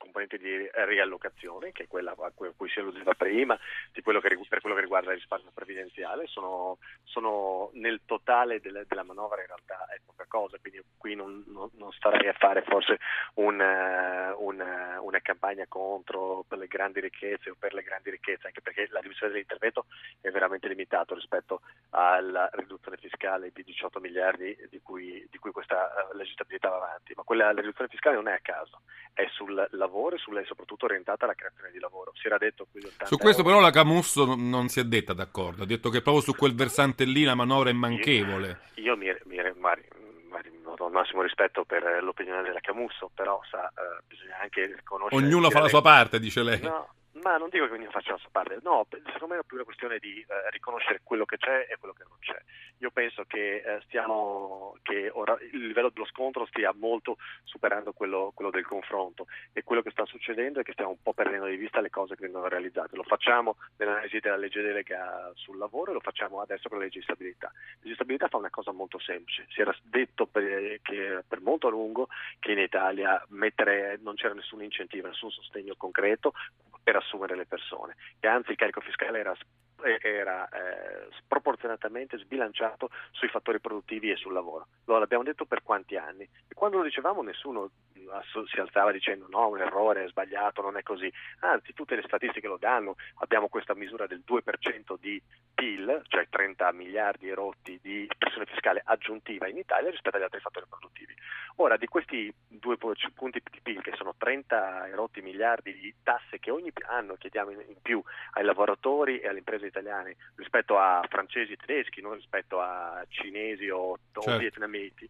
componente 0.01 0.39
di 0.39 0.69
riallocazione, 0.73 1.73
che 1.73 1.85
è 1.85 1.87
quella 1.87 2.13
a 2.13 2.33
cui 2.35 2.69
si 2.71 2.81
alludiva 2.81 3.13
prima, 3.15 3.59
quello 4.03 4.21
che, 4.21 4.39
per 4.49 4.61
quello 4.61 4.75
che 4.75 4.83
riguarda 4.83 5.11
il 5.11 5.19
risparmio 5.19 5.51
previdenziale, 5.53 6.27
sono, 6.27 6.79
sono 7.05 7.71
nel 7.75 8.01
totale 8.07 8.61
del, 8.61 8.85
della 8.89 9.03
manovra 9.03 9.41
in 9.43 9.47
realtà 9.47 9.87
è 9.95 10.01
poca 10.05 10.25
cosa, 10.27 10.59
quindi 10.59 10.83
qui 10.97 11.15
non, 11.15 11.45
non, 11.49 11.69
non 11.75 11.93
starei 11.93 12.29
a 12.29 12.33
fare 12.33 12.63
forse 12.63 12.99
una, 13.35 14.35
una, 14.39 15.01
una, 15.01 15.21
campagna 15.21 15.67
contro 15.69 16.45
per 16.49 16.59
le 16.59 16.67
grandi 16.67 17.01
ricchezze 17.01 17.51
o 17.51 17.57
per 17.59 17.75
le 17.75 17.83
grandi 17.83 18.11
ricchezze, 18.11 18.47
anche 18.47 18.63
perché 18.63 18.89
la 18.91 19.01
divisione 19.01 19.33
dell'intervento 19.33 19.87
è 20.21 20.31
veramente 20.31 20.67
limitato 20.67 21.15
rispetto 21.15 21.61
alla 21.91 22.49
riduzione 22.55 22.97
fiscale 22.97 23.51
di 23.53 23.63
18 23.63 24.01
miliardi 24.01 24.57
di 24.71 24.81
cui, 24.81 25.27
di 25.31 25.39
cui 25.39 25.53
questa 25.53 26.09
uh, 26.11 26.17
legislabilità 26.17 26.71
va 26.71 26.77
avanti, 26.77 27.13
ma 27.15 27.23
quella 27.23 27.53
la 27.53 27.61
riduzione 27.61 27.91
fiscale 27.91 28.17
non 28.17 28.29
è 28.29 28.33
a 28.33 28.41
caso, 28.41 28.81
è 29.13 29.27
sul 29.29 29.69
lavoro 29.73 29.90
e 30.15 30.19
sulle, 30.19 30.45
soprattutto 30.45 30.85
orientata 30.87 31.25
alla 31.25 31.35
creazione 31.35 31.71
di 31.71 31.79
lavoro. 31.79 32.13
Si 32.15 32.27
era 32.27 32.39
detto 32.39 32.67
qui 32.71 32.81
Su 33.05 33.17
questo 33.17 33.43
però 33.43 33.61
la 33.61 33.71
Camusso 33.71 34.35
non 34.35 34.69
si 34.69 34.81
è 34.81 34.85
detta 34.85 35.13
d'accordo, 35.13 35.65
ha 35.65 35.67
detto 35.67 35.91
che 35.91 36.03
proprio 36.03 36.23
su 36.23 36.35
quel 36.35 36.55
versante 36.55 37.05
lì 37.05 37.25
la 37.25 37.35
manovra 37.35 37.71
è 37.71 37.73
manchevole. 37.73 38.61
Io, 38.75 38.85
io 38.85 38.97
mi, 38.97 39.07
mi, 39.25 39.37
Mari, 39.59 39.85
Mari, 40.29 40.51
ho 40.65 40.87
il 40.87 40.93
massimo 40.93 41.23
rispetto 41.23 41.65
per 41.65 42.03
l'opinione 42.03 42.43
della 42.43 42.61
Camusso, 42.61 43.11
però 43.15 43.41
sa, 43.51 43.69
eh, 43.69 44.03
bisogna 44.07 44.39
anche 44.41 44.81
conoscere... 44.85 45.25
Ognuno 45.25 45.51
fa 45.51 45.61
la 45.61 45.69
sua 45.69 45.83
parte, 45.83 46.19
dice 46.19 46.43
lei. 46.43 46.61
No, 46.61 46.89
ma 47.13 47.37
non 47.37 47.49
dico 47.49 47.67
che 47.67 47.73
ognuno 47.73 47.91
faccia 47.91 48.13
la 48.13 48.19
sua 48.19 48.31
parte, 48.31 48.59
no, 48.63 48.87
secondo 49.13 49.35
me 49.35 49.41
è 49.41 49.45
più 49.45 49.57
una 49.57 49.65
questione 49.65 49.99
di 49.99 50.21
eh, 50.21 50.51
riconoscere 50.51 51.01
quello 51.03 51.25
che 51.25 51.39
c'è 51.39 51.67
e 51.69 51.77
quello 51.79 51.95
che 51.95 52.05
non 52.09 52.19
c'è. 52.21 52.41
Io 52.79 52.91
penso 52.91 53.25
che, 53.27 53.57
eh, 53.57 53.81
stiamo, 53.87 54.77
che 54.83 55.11
ora, 55.13 55.37
il 55.53 55.67
livello 55.67 55.91
dello 55.91 56.07
scontro 56.07 56.47
stia 56.47 56.73
molto 56.75 57.19
superando 57.45 57.93
quello, 57.93 58.33
quello, 58.35 58.51
del 58.51 58.65
confronto 58.65 59.27
e 59.53 59.63
quello 59.65 59.83
che 59.83 59.91
sta 59.91 60.07
succedendo 60.07 60.61
è 60.61 60.63
che 60.63 60.73
stiamo 60.73 60.93
un 60.93 61.03
po' 61.03 61.13
perdendo 61.13 61.47
di 61.47 61.57
vista 61.57 61.81
le 61.81 61.91
cose 61.91 62.15
che 62.15 62.23
vengono 62.23 62.49
realizzate. 62.49 62.97
Lo 62.97 63.03
facciamo 63.03 63.57
nell'analisi 63.77 64.21
della 64.21 64.37
legge 64.37 64.63
delega 64.63 65.31
sul 65.35 65.59
lavoro 65.59 65.91
e 65.91 65.95
lo 65.95 66.01
facciamo 66.01 66.41
adesso 66.41 66.69
con 66.69 66.79
la 66.79 66.85
legge 66.85 67.01
di 67.01 67.05
stabilità. 67.05 67.49
La 67.49 67.75
legge 67.75 67.89
di 67.89 67.95
stabilità 67.95 68.29
fa 68.29 68.37
una 68.39 68.51
cosa 68.51 68.73
molto 68.73 68.99
semplice. 68.99 69.47
Si 69.51 69.61
era 69.61 69.75
detto 69.83 70.27
per, 70.27 70.81
che, 70.81 71.23
per 71.27 71.41
molto 71.41 71.67
a 71.67 71.71
lungo 71.71 72.09
che 72.39 72.53
in 72.53 72.59
Italia 72.59 73.23
mettere, 73.29 73.99
non 74.01 74.15
c'era 74.15 74.33
nessun 74.33 74.63
incentivo, 74.63 75.09
nessun 75.09 75.31
sostegno 75.31 75.75
concreto 75.77 76.33
per 76.83 76.97
assumere 76.97 77.37
le 77.37 77.47
persone, 77.47 77.97
che 78.19 78.29
anzi 78.29 78.51
il 78.51 78.57
carico 78.57 78.81
fiscale 78.81 79.19
era, 79.19 79.35
era 79.83 80.49
eh, 80.49 81.09
sproporzionatamente 81.19 82.19
sbilanciato 82.19 82.91
sui 83.11 83.29
fattori 83.29 83.61
produttivi 83.61 84.11
e 84.11 84.17
sul 84.17 84.33
lavoro. 84.33 84.67
Lo 84.85 84.97
abbiamo 84.97 85.25
detto 85.25 85.45
per 85.45 85.63
quanti 85.63 85.97
anni 85.97 86.23
e 86.23 86.55
quando 86.55 86.79
lo 86.79 86.85
dicevamo 86.85 87.23
nessuno 87.23 87.71
si 88.51 88.61
alzava 88.61 88.91
dicendo 88.91 89.27
no, 89.29 89.49
un 89.49 89.61
errore, 89.61 90.05
è 90.05 90.09
sbagliato, 90.09 90.63
non 90.63 90.77
è 90.77 90.83
così. 90.83 91.11
Anzi, 91.41 91.73
tutte 91.73 91.95
le 91.95 92.03
statistiche 92.03 92.49
lo 92.49 92.57
danno, 92.59 92.97
abbiamo 93.19 93.49
questa 93.49 93.75
misura 93.75 94.07
del 94.07 94.23
2% 94.27 94.97
di 94.99 95.23
PIL, 95.55 96.03
cioè 96.09 96.27
30 96.29 96.73
miliardi 96.73 97.29
erotti 97.29 97.79
di 97.81 98.09
pressione 98.17 98.47
fiscale 98.47 98.83
aggiuntiva 98.85 99.49
in 99.49 99.59
Italia 99.59 99.91
rispetto 99.91 100.17
agli 100.17 100.23
altri 100.23 100.41
fattori 100.41 100.67
produttivi. 100.69 101.15
Ora, 101.57 101.77
di 101.77 101.87
questi 101.87 102.33
due 102.49 102.77
punti 102.79 103.43
di 103.51 103.61
PIL, 103.63 103.83
che 103.83 103.93
sono 103.97 104.15
30 104.17 104.89
erotti 104.89 105.21
miliardi 105.21 105.75
di 105.75 105.95
tasse 106.03 106.39
che 106.39 106.51
ogni 106.51 106.73
anno 106.87 107.17
chiediamo 107.17 107.51
in 107.51 107.81
più 107.83 108.03
ai 108.33 108.45
lavoratori 108.45 109.21
e 109.21 109.29
alle 109.29 109.39
imprese 109.39 109.70
italiane 109.71 110.17
rispetto 110.37 110.79
a 110.79 111.05
francesi 111.09 111.53
e 111.53 111.57
tedeschi, 111.57 112.01
non 112.01 112.15
rispetto 112.15 112.61
a 112.61 113.05
cinesi 113.09 113.69
o, 113.69 113.97
certo. 114.13 114.39
vietnamiti, 114.39 115.09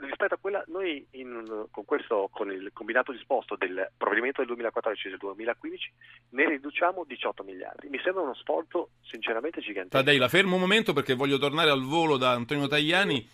rispetto 0.00 0.34
a 0.34 0.38
quella 0.38 0.62
noi 0.68 1.04
in, 1.12 1.66
con, 1.70 1.84
questo, 1.84 2.28
con 2.32 2.50
il 2.50 2.70
combinato 2.72 3.12
disposto 3.12 3.56
del 3.56 3.90
provvedimento 3.96 4.38
del 4.38 4.48
2014 4.48 5.06
e 5.06 5.10
del 5.10 5.18
2015 5.18 5.92
ne 6.30 6.48
riduciamo 6.48 7.04
18 7.04 7.42
miliardi. 7.42 7.88
Mi 7.88 8.00
sembra 8.02 8.22
uno 8.22 8.34
sforzo 8.34 8.90
sinceramente 9.02 9.60
gigantesco. 9.60 10.02
Tadei, 10.02 10.18
la 10.18 10.28
fermo 10.28 10.54
un 10.54 10.60
momento 10.60 10.92
perché 10.92 11.14
voglio 11.14 11.38
tornare 11.38 11.70
al 11.70 11.82
volo 11.82 12.16
da 12.16 12.30
Antonio 12.32 12.66
Tajani 12.66 13.30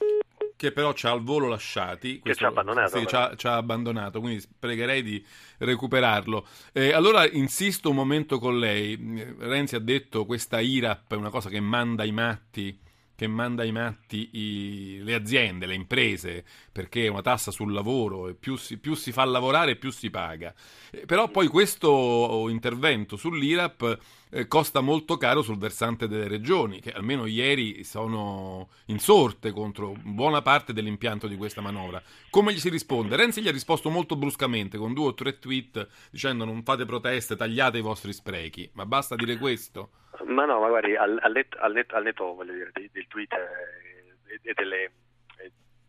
che 0.60 0.72
però 0.72 0.92
ci 0.92 1.06
ha 1.06 1.10
al 1.12 1.22
volo 1.22 1.48
lasciati. 1.48 2.18
Questo, 2.18 2.28
che 2.28 2.34
ci 2.34 2.44
ha 2.44 2.48
abbandonato. 2.48 2.98
Sì, 2.98 3.06
ci 3.06 3.14
ha, 3.14 3.34
ci 3.34 3.46
ha, 3.46 3.56
abbandonato, 3.56 4.20
quindi 4.20 4.44
pregherei 4.58 5.02
di 5.02 5.24
recuperarlo. 5.56 6.46
Eh, 6.72 6.92
allora 6.92 7.26
insisto 7.26 7.88
un 7.88 7.96
momento 7.96 8.38
con 8.38 8.58
lei. 8.58 9.34
Renzi 9.38 9.76
ha 9.76 9.78
detto 9.78 10.26
questa 10.26 10.60
IRAP 10.60 11.14
è 11.14 11.16
una 11.16 11.30
cosa 11.30 11.48
che 11.48 11.60
manda 11.60 12.04
i 12.04 12.12
matti 12.12 12.78
che 13.16 13.26
manda 13.26 13.62
ai 13.62 13.72
matti 13.72 14.30
i, 14.32 15.00
le 15.02 15.14
aziende, 15.14 15.66
le 15.66 15.74
imprese, 15.74 16.42
perché 16.72 17.04
è 17.04 17.08
una 17.08 17.20
tassa 17.20 17.50
sul 17.50 17.70
lavoro 17.70 18.28
e 18.28 18.34
più 18.34 18.56
si, 18.56 18.78
più 18.78 18.94
si 18.94 19.12
fa 19.12 19.24
lavorare 19.24 19.76
più 19.76 19.90
si 19.90 20.08
paga. 20.08 20.54
Eh, 20.90 21.04
però 21.04 21.28
poi 21.28 21.46
questo 21.46 22.46
intervento 22.48 23.16
sull'IRAP 23.16 23.98
eh, 24.30 24.46
costa 24.46 24.80
molto 24.80 25.16
caro 25.16 25.42
sul 25.42 25.58
versante 25.58 26.08
delle 26.08 26.28
regioni, 26.28 26.80
che 26.80 26.92
almeno 26.92 27.26
ieri 27.26 27.84
sono 27.84 28.68
insorte 28.86 29.50
contro 29.52 29.92
buona 30.02 30.42
parte 30.42 30.72
dell'impianto 30.72 31.26
di 31.26 31.36
questa 31.36 31.60
manovra. 31.60 32.02
Come 32.30 32.52
gli 32.52 32.58
si 32.58 32.68
risponde? 32.68 33.16
Renzi 33.16 33.42
gli 33.42 33.48
ha 33.48 33.52
risposto 33.52 33.90
molto 33.90 34.16
bruscamente, 34.16 34.78
con 34.78 34.94
due 34.94 35.08
o 35.08 35.14
tre 35.14 35.38
tweet, 35.38 35.86
dicendo 36.10 36.44
non 36.44 36.62
fate 36.62 36.84
proteste, 36.84 37.36
tagliate 37.36 37.78
i 37.78 37.82
vostri 37.82 38.12
sprechi. 38.12 38.70
Ma 38.74 38.86
basta 38.86 39.16
dire 39.16 39.36
questo? 39.36 39.90
Ma 40.26 40.44
no, 40.44 40.60
ma 40.60 40.68
guardi, 40.68 40.94
al, 40.96 41.18
al, 41.20 41.32
netto, 41.32 41.58
al, 41.58 41.72
netto, 41.72 41.96
al 41.96 42.02
netto 42.02 42.38
dire, 42.44 42.70
del 42.72 43.06
tweet 43.08 43.32
eh, 43.32 44.40
e 44.42 44.54
delle 44.54 44.92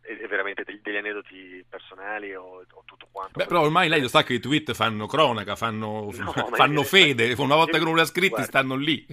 e 0.02 0.26
veramente 0.26 0.64
degli, 0.64 0.80
degli 0.82 0.96
aneddoti 0.96 1.64
personali 1.68 2.34
o, 2.34 2.64
o, 2.68 2.82
tutto 2.84 3.06
quanto. 3.10 3.21
Beh, 3.34 3.46
però 3.46 3.62
ormai 3.62 3.88
lei 3.88 4.00
lo 4.00 4.08
sa 4.08 4.22
che 4.22 4.34
i 4.34 4.40
tweet 4.40 4.72
fanno 4.74 5.06
cronaca, 5.06 5.56
fanno, 5.56 6.10
no, 6.12 6.32
fanno 6.52 6.82
fede, 6.82 7.34
una 7.38 7.54
volta 7.54 7.78
che 7.78 7.84
non 7.84 7.94
li 7.94 8.00
ha 8.00 8.04
scritti 8.04 8.42
stanno 8.42 8.76
lì. 8.76 9.06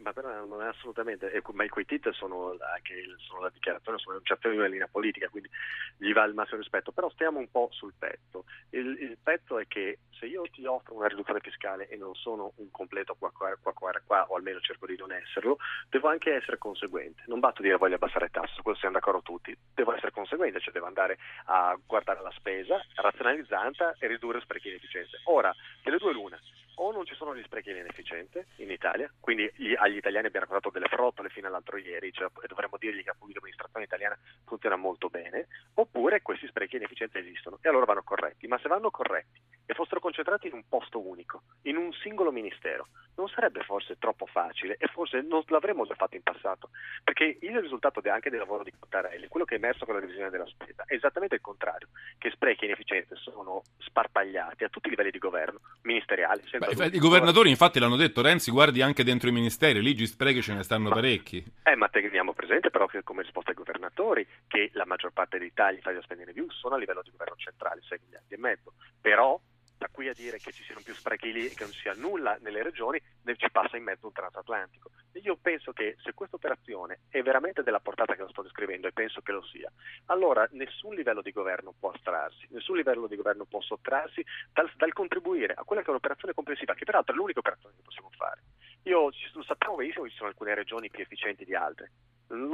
Ma, 0.00 0.12
ma, 0.14 0.30
non 0.44 0.62
è 0.62 0.66
assolutamente. 0.66 1.42
Ma 1.52 1.64
i 1.64 1.68
quei 1.68 1.84
tweet 1.84 2.10
sono 2.10 2.56
anche 2.74 2.94
sono 3.18 3.40
la 3.40 3.50
dichiarazione, 3.50 3.98
sono 3.98 4.16
un 4.16 4.24
certo 4.24 4.48
livello 4.48 4.68
linea 4.68 4.88
politica, 4.88 5.28
quindi 5.28 5.48
gli 5.96 6.12
va 6.12 6.24
il 6.24 6.34
massimo 6.34 6.58
rispetto. 6.58 6.92
Però 6.92 7.08
stiamo 7.10 7.38
un 7.38 7.50
po' 7.50 7.68
sul 7.72 7.94
petto. 7.98 8.44
Il, 8.70 8.86
il 9.00 9.18
petto 9.22 9.58
è 9.58 9.66
che 9.66 10.00
se 10.18 10.26
io 10.26 10.42
ti 10.50 10.64
offro 10.66 10.94
una 10.94 11.08
riduzione 11.08 11.40
fiscale 11.40 11.88
e 11.88 11.96
non 11.96 12.14
sono 12.14 12.52
un 12.56 12.70
completo 12.70 13.14
qua 13.14 13.30
qua, 13.30 13.56
qua 13.60 13.72
qua 13.72 13.92
qua, 14.04 14.26
o 14.28 14.36
almeno 14.36 14.60
cerco 14.60 14.86
di 14.86 14.96
non 14.96 15.12
esserlo, 15.12 15.58
devo 15.88 16.08
anche 16.08 16.34
essere 16.34 16.58
conseguente. 16.58 17.22
Non 17.26 17.40
batto 17.40 17.62
dire 17.62 17.76
voglio 17.76 17.94
abbassare 17.94 18.28
tasse, 18.30 18.54
su 18.54 18.62
questo 18.62 18.80
siamo 18.80 18.96
d'accordo 18.96 19.22
tutti. 19.22 19.56
Devo 19.74 19.94
essere 19.94 20.10
conseguente, 20.12 20.60
cioè 20.60 20.72
devo 20.72 20.86
andare 20.86 21.18
a 21.46 21.78
guardare 21.86 22.20
la 22.20 22.32
spesa, 22.32 22.84
razionalizzata 22.94 23.96
e 23.98 24.06
ridurre 24.06 24.40
sprechi 24.40 24.68
e 24.68 24.70
inefficienze. 24.72 25.20
Ora, 25.24 25.54
delle 25.82 25.98
due 25.98 26.12
l'una 26.12 26.38
o 26.82 26.92
non 26.92 27.04
ci 27.04 27.14
sono 27.14 27.36
gli 27.36 27.42
sprechi 27.42 27.70
inefficienti 27.70 28.42
in 28.56 28.70
Italia, 28.70 29.10
quindi 29.20 29.50
gli, 29.56 29.74
agli 29.76 29.96
italiani 29.96 30.26
abbiamo 30.26 30.46
raccontato 30.46 30.70
delle 30.72 30.88
frottole 30.88 31.28
fino 31.28 31.46
all'altro 31.46 31.76
ieri, 31.76 32.12
cioè, 32.12 32.28
dovremmo 32.46 32.76
dirgli 32.78 33.02
che 33.02 33.10
la 33.10 33.16
pubblica 33.18 33.38
amministrazione 33.40 33.84
italiana 33.84 34.18
funziona 34.46 34.76
molto 34.76 35.08
bene, 35.08 35.46
oppure 35.74 36.22
questi 36.22 36.46
sprechi 36.46 36.76
inefficienti 36.76 37.18
esistono 37.18 37.58
e 37.60 37.68
allora 37.68 37.84
vanno 37.84 38.02
corretti. 38.02 38.46
Ma 38.46 38.58
se 38.58 38.68
vanno 38.68 38.90
corretti 38.90 39.40
e 39.66 39.74
fossero 39.74 40.00
concentrati 40.00 40.48
in 40.48 40.54
un 40.54 40.64
posto 40.68 41.06
unico, 41.06 41.42
in 41.62 41.76
un 41.76 41.92
singolo 41.92 42.32
ministero, 42.32 42.88
non 43.16 43.28
sarebbe 43.28 43.62
forse 43.62 43.98
troppo 43.98 44.24
facile 44.24 44.76
e 44.78 44.86
forse 44.86 45.20
non 45.20 45.42
l'avremmo 45.48 45.84
già 45.84 45.94
fatto 45.94 46.16
in 46.16 46.22
passato, 46.22 46.70
perché 47.04 47.36
il 47.40 47.60
risultato 47.60 48.00
anche 48.10 48.30
del 48.30 48.38
lavoro 48.38 48.64
di 48.64 48.72
Cottarelli, 48.76 49.28
quello 49.28 49.44
che 49.44 49.54
è 49.54 49.58
emerso 49.58 49.84
con 49.84 49.94
la 49.94 50.00
revisione 50.00 50.30
della 50.30 50.46
spesa, 50.46 50.84
è 50.86 50.94
esattamente 50.94 51.34
il 51.34 51.40
contrario, 51.42 51.88
che 52.16 52.30
sprechi 52.30 52.64
e 52.64 52.66
inefficienze 52.68 53.16
sono 53.16 53.62
sparpagliati 53.78 54.64
a 54.64 54.68
tutti 54.70 54.86
i 54.86 54.90
livelli 54.90 55.10
di 55.10 55.18
governo, 55.18 55.60
ministeriali, 55.82 56.42
Beh, 56.76 56.86
i 56.92 56.98
governatori 56.98 57.50
infatti 57.50 57.78
l'hanno 57.78 57.96
detto, 57.96 58.22
Renzi 58.22 58.50
guardi 58.50 58.82
anche 58.82 59.04
dentro 59.04 59.28
i 59.28 59.32
ministeri, 59.32 59.82
lì 59.82 59.94
sprechi 60.06 60.42
ce 60.42 60.54
ne 60.54 60.62
stanno 60.62 60.88
ma, 60.88 60.94
parecchi. 60.94 61.44
Eh, 61.62 61.76
ma 61.76 61.88
teniamo 61.88 62.32
presente 62.32 62.70
però 62.70 62.86
che 62.86 63.02
come 63.02 63.22
risposta 63.22 63.50
ai 63.50 63.56
governatori 63.56 64.26
che 64.46 64.70
la 64.74 64.86
maggior 64.86 65.12
parte 65.12 65.38
dei 65.38 65.52
tagli 65.52 65.80
fatti 65.80 65.96
da 65.96 66.02
spending 66.02 66.28
review 66.28 66.50
sono 66.50 66.74
a 66.74 66.78
livello 66.78 67.02
di 67.02 67.10
governo 67.10 67.34
centrale, 67.36 67.80
6 67.86 67.98
miliardi 68.04 68.34
e 68.34 68.38
mezzo, 68.38 68.72
però 69.00 69.38
da 69.80 69.88
qui 69.90 70.08
a 70.08 70.12
dire 70.12 70.36
che 70.36 70.52
ci 70.52 70.62
siano 70.62 70.82
più 70.84 70.92
sprechi 70.92 71.32
lì 71.32 71.46
e 71.46 71.54
che 71.54 71.64
non 71.64 71.72
sia 71.72 71.94
nulla 71.94 72.36
nelle 72.42 72.62
regioni, 72.62 73.00
ci 73.36 73.50
passa 73.50 73.78
in 73.78 73.84
mezzo 73.84 74.06
un 74.06 74.12
transatlantico. 74.12 74.90
Io 75.22 75.36
penso 75.40 75.72
che 75.72 75.96
se 76.02 76.12
questa 76.12 76.36
operazione 76.36 77.00
è 77.08 77.22
veramente 77.22 77.62
della 77.62 77.80
portata 77.80 78.14
che 78.14 78.20
lo 78.20 78.28
sto 78.28 78.42
descrivendo, 78.42 78.88
e 78.88 78.92
penso 78.92 79.22
che 79.22 79.32
lo 79.32 79.42
sia, 79.42 79.72
allora 80.06 80.46
nessun 80.52 80.94
livello 80.94 81.22
di 81.22 81.32
governo 81.32 81.72
può 81.78 81.92
astrarsi, 81.92 82.46
nessun 82.50 82.76
livello 82.76 83.06
di 83.06 83.16
governo 83.16 83.46
può 83.46 83.62
sottrarsi 83.62 84.22
dal, 84.52 84.70
dal 84.76 84.92
contribuire 84.92 85.54
a 85.54 85.64
quella 85.64 85.80
che 85.80 85.88
è 85.88 85.90
un'operazione 85.90 86.34
complessiva, 86.34 86.74
che 86.74 86.84
peraltro 86.84 87.14
è 87.14 87.16
l'unica 87.16 87.38
operazione 87.38 87.74
che 87.76 87.82
possiamo 87.82 88.10
fare. 88.18 88.42
Io 88.82 89.10
lo 89.32 89.42
sappiamo 89.42 89.76
benissimo 89.76 90.04
che 90.04 90.10
ci 90.10 90.16
sono 90.16 90.28
alcune 90.28 90.54
regioni 90.54 90.90
più 90.90 91.02
efficienti 91.02 91.46
di 91.46 91.54
altre, 91.54 91.90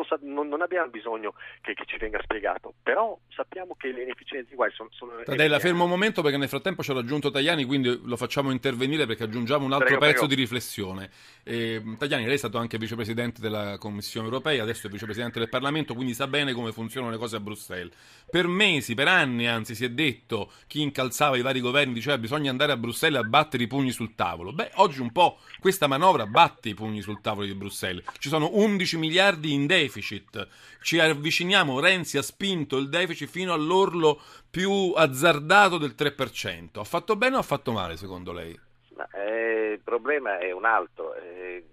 Sa, 0.08 0.18
non, 0.22 0.48
non, 0.48 0.62
abbiamo 0.62 0.88
bisogno 0.88 1.34
che, 1.60 1.74
che, 1.74 1.84
ci 1.84 1.98
venga 1.98 2.18
spiegato, 2.22 2.72
però 2.82 3.18
sappiamo 3.28 3.74
che 3.76 3.92
le 3.92 4.04
inefficienze 4.04 4.54
uguali 4.54 4.72
sono... 4.72 4.88
sono 4.92 5.12
Tadella, 5.22 5.58
fermo 5.58 5.84
un 5.84 5.90
momento 5.90 6.22
perché 6.22 6.38
nel 6.38 6.48
frattempo 6.48 6.82
ci 6.82 6.92
ha 6.92 6.94
raggiunto 6.94 7.30
Tagliani, 7.30 7.64
quindi 7.64 8.00
lo 8.02 8.16
facciamo 8.16 8.50
intervenire 8.50 9.04
perché 9.04 9.24
aggiungiamo 9.24 9.66
un 9.66 9.72
altro 9.72 9.98
prego, 9.98 10.00
pezzo 10.00 10.18
prego. 10.20 10.34
di 10.34 10.40
riflessione. 10.40 11.10
Eh, 11.42 11.82
Tagliani, 11.98 12.24
lei 12.24 12.34
è 12.34 12.38
stato 12.38 12.56
anche 12.56 12.78
vicepresidente 12.78 13.42
della 13.42 13.76
Commissione 13.76 14.26
europea, 14.26 14.62
adesso 14.62 14.86
è 14.86 14.90
vicepresidente 14.90 15.38
del 15.38 15.50
Parlamento, 15.50 15.92
quindi 15.92 16.14
sa 16.14 16.26
bene 16.26 16.54
come 16.54 16.72
funzionano 16.72 17.12
le 17.12 17.18
cose 17.18 17.36
a 17.36 17.40
Bruxelles. 17.40 17.92
Per 18.30 18.46
mesi, 18.46 18.94
per 18.94 19.08
anni 19.08 19.46
anzi, 19.46 19.74
si 19.74 19.84
è 19.84 19.90
detto, 19.90 20.52
chi 20.66 20.80
incalzava 20.80 21.36
i 21.36 21.42
vari 21.42 21.60
governi 21.60 21.92
diceva 21.92 22.16
bisogna 22.16 22.50
andare 22.50 22.72
a 22.72 22.78
Bruxelles 22.78 23.20
a 23.20 23.24
battere 23.24 23.64
i 23.64 23.66
pugni 23.66 23.90
sul 23.90 24.14
tavolo. 24.14 24.52
Beh, 24.52 24.70
oggi 24.76 25.02
un 25.02 25.12
po' 25.12 25.38
questa 25.60 25.86
manovra 25.86 26.24
batte 26.26 26.70
i 26.70 26.74
pugni 26.74 27.02
sul 27.02 27.20
tavolo 27.20 27.46
di 27.46 27.54
Bruxelles. 27.54 28.04
Ci 28.18 28.30
sono 28.30 28.48
11 28.52 28.96
miliardi 28.96 29.52
in 29.52 29.65
deficit. 29.66 30.48
Ci 30.80 30.98
avviciniamo, 30.98 31.80
Renzi 31.80 32.18
ha 32.18 32.22
spinto 32.22 32.76
il 32.76 32.88
deficit 32.88 33.28
fino 33.28 33.52
all'orlo 33.52 34.20
più 34.50 34.92
azzardato 34.94 35.78
del 35.78 35.94
3%. 35.96 36.78
Ha 36.78 36.84
fatto 36.84 37.16
bene 37.16 37.36
o 37.36 37.40
ha 37.40 37.42
fatto 37.42 37.72
male 37.72 37.96
secondo 37.96 38.32
lei? 38.32 38.58
Ma, 38.94 39.08
eh, 39.10 39.72
il 39.72 39.80
problema 39.80 40.38
è 40.38 40.50
un 40.52 40.64
altro. 40.64 41.14
Eh, 41.14 41.64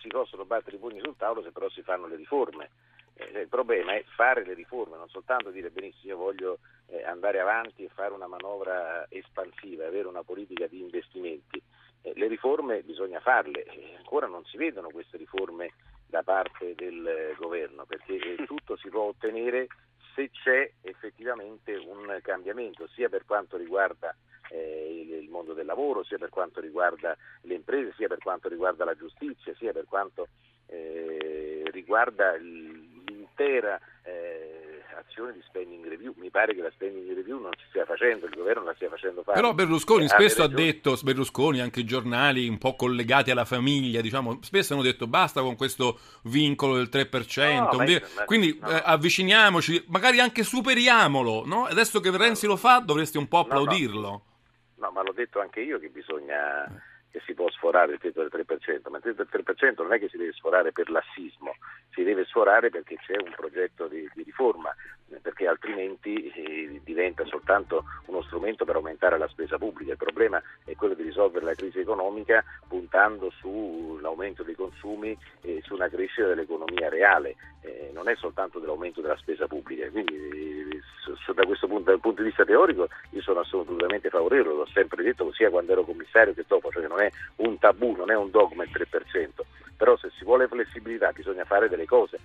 si 0.00 0.08
possono 0.08 0.44
battere 0.44 0.76
i 0.76 0.78
pugni 0.78 1.00
sul 1.02 1.16
tavolo 1.16 1.42
se 1.42 1.52
però 1.52 1.68
si 1.70 1.82
fanno 1.82 2.06
le 2.06 2.16
riforme. 2.16 2.70
Eh, 3.14 3.40
il 3.40 3.48
problema 3.48 3.94
è 3.94 4.04
fare 4.14 4.44
le 4.44 4.54
riforme, 4.54 4.96
non 4.96 5.08
soltanto 5.08 5.50
dire 5.50 5.70
benissimo 5.70 6.12
io 6.12 6.16
voglio 6.16 6.58
eh, 6.86 7.04
andare 7.04 7.40
avanti 7.40 7.84
e 7.84 7.90
fare 7.94 8.12
una 8.12 8.26
manovra 8.26 9.06
espansiva, 9.08 9.86
avere 9.86 10.08
una 10.08 10.22
politica 10.22 10.66
di 10.66 10.80
investimenti. 10.80 11.62
Eh, 12.02 12.12
le 12.14 12.28
riforme 12.28 12.82
bisogna 12.82 13.20
farle, 13.20 13.66
ancora 13.96 14.26
non 14.26 14.44
si 14.46 14.56
vedono 14.56 14.88
queste 14.88 15.18
riforme 15.18 15.72
da 16.10 16.22
parte 16.22 16.74
del 16.74 17.34
governo, 17.38 17.86
perché 17.86 18.16
eh, 18.16 18.44
tutto 18.44 18.76
si 18.76 18.88
può 18.88 19.04
ottenere 19.04 19.68
se 20.14 20.30
c'è 20.30 20.70
effettivamente 20.82 21.76
un 21.76 22.18
cambiamento, 22.20 22.88
sia 22.88 23.08
per 23.08 23.24
quanto 23.24 23.56
riguarda 23.56 24.14
eh, 24.50 25.18
il, 25.20 25.28
mondo 25.30 25.54
del 25.54 25.66
lavoro, 25.66 26.02
sia 26.02 26.18
per 26.18 26.28
quanto 26.28 26.60
riguarda 26.60 27.16
le 27.42 27.54
imprese, 27.54 27.94
sia 27.96 28.08
per 28.08 28.18
quanto 28.18 28.48
riguarda 28.48 28.84
la 28.84 28.96
giustizia, 28.96 29.54
sia 29.54 29.72
per 29.72 29.84
quanto 29.86 30.28
eh, 30.66 31.62
riguarda 31.70 32.34
l'intera 32.36 33.80
eh, 34.02 34.59
azione 34.98 35.32
di 35.32 35.40
spending 35.46 35.86
review. 35.86 36.12
Mi 36.16 36.30
pare 36.30 36.54
che 36.54 36.62
la 36.62 36.70
spending 36.70 37.14
review 37.14 37.40
non 37.40 37.50
si 37.58 37.64
stia 37.68 37.84
facendo, 37.84 38.26
il 38.26 38.32
governo 38.34 38.64
la 38.64 38.74
stia 38.74 38.88
facendo 38.88 39.22
fare. 39.22 39.40
Però 39.40 39.54
Berlusconi 39.54 40.04
eh, 40.04 40.08
spesso 40.08 40.42
ha 40.42 40.48
detto, 40.48 40.96
Berlusconi, 41.02 41.60
anche 41.60 41.80
i 41.80 41.84
giornali 41.84 42.48
un 42.48 42.58
po' 42.58 42.76
collegati 42.76 43.30
alla 43.30 43.44
famiglia, 43.44 44.00
diciamo, 44.00 44.38
spesso 44.42 44.74
hanno 44.74 44.82
detto 44.82 45.06
basta 45.06 45.40
con 45.42 45.56
questo 45.56 45.98
vincolo 46.24 46.76
del 46.76 46.88
3%, 46.90 47.56
no, 47.56 47.76
ma, 47.76 47.84
ma, 47.84 48.24
quindi 48.24 48.58
no. 48.60 48.68
eh, 48.68 48.82
avviciniamoci, 48.84 49.84
magari 49.88 50.20
anche 50.20 50.42
superiamolo, 50.42 51.44
no? 51.46 51.64
Adesso 51.64 52.00
che 52.00 52.16
Renzi 52.16 52.46
lo 52.46 52.56
fa 52.56 52.80
dovresti 52.80 53.18
un 53.18 53.28
po' 53.28 53.38
applaudirlo. 53.38 54.08
No, 54.08 54.22
no 54.76 54.90
ma 54.90 55.02
l'ho 55.02 55.12
detto 55.12 55.40
anche 55.40 55.60
io 55.60 55.78
che 55.78 55.88
bisogna 55.88 56.64
eh 56.66 56.89
che 57.10 57.20
si 57.24 57.34
può 57.34 57.48
sforare 57.50 57.92
il 57.92 57.98
tetto 57.98 58.20
del 58.20 58.30
3%, 58.32 58.88
ma 58.88 58.98
il 58.98 59.02
tetto 59.02 59.26
del 59.28 59.44
3% 59.44 59.82
non 59.82 59.92
è 59.92 59.98
che 59.98 60.08
si 60.08 60.16
deve 60.16 60.32
sforare 60.32 60.72
per 60.72 60.90
lassismo, 60.90 61.54
si 61.92 62.02
deve 62.02 62.24
sforare 62.24 62.70
perché 62.70 62.96
c'è 62.96 63.16
un 63.16 63.32
progetto 63.36 63.88
di, 63.88 64.08
di 64.14 64.22
riforma, 64.22 64.74
perché 65.20 65.46
altrimenti 65.46 66.30
eh, 66.30 66.80
diventa 66.84 67.24
soltanto 67.24 67.84
uno 68.06 68.22
strumento 68.22 68.64
per 68.64 68.76
aumentare 68.76 69.18
la 69.18 69.28
spesa 69.28 69.58
pubblica. 69.58 69.92
Il 69.92 69.98
problema 69.98 70.40
è 70.64 70.74
quello 70.76 70.94
di 70.94 71.02
risolvere 71.02 71.44
la 71.44 71.54
crisi 71.54 71.80
economica 71.80 72.44
puntando 72.68 73.30
sull'aumento 73.30 74.42
dei 74.42 74.54
consumi 74.54 75.16
e 75.40 75.60
su 75.64 75.74
una 75.74 75.88
crescita 75.88 76.28
dell'economia 76.28 76.88
reale, 76.88 77.34
eh, 77.62 77.90
non 77.92 78.08
è 78.08 78.14
soltanto 78.16 78.58
dell'aumento 78.60 79.00
della 79.00 79.16
spesa 79.16 79.46
pubblica. 79.46 79.90
Quindi 79.90 80.39
da 81.34 81.44
questo 81.44 81.66
punto, 81.66 81.96
punto 81.98 82.22
di 82.22 82.28
vista 82.28 82.44
teorico 82.44 82.88
io 83.10 83.22
sono 83.22 83.40
assolutamente 83.40 84.08
favorevole, 84.08 84.56
l'ho 84.56 84.68
sempre 84.72 85.02
detto 85.02 85.30
sia 85.32 85.50
quando 85.50 85.72
ero 85.72 85.84
commissario 85.84 86.34
che 86.34 86.44
dopo, 86.46 86.70
cioè 86.70 86.86
non 86.86 87.00
è 87.00 87.10
un 87.36 87.58
tabù, 87.58 87.94
non 87.96 88.10
è 88.10 88.16
un 88.16 88.30
dogma 88.30 88.64
il 88.64 88.70
3%, 88.72 89.28
però 89.80 89.96
se 89.96 90.10
si 90.18 90.24
vuole 90.24 90.46
flessibilità 90.46 91.10
bisogna 91.10 91.46
fare 91.46 91.66
delle 91.70 91.86
cose 91.86 92.18